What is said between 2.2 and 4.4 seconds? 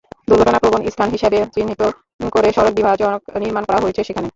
করে সড়ক বিভাজক নির্মাণ করা হয়েছে সেখানে।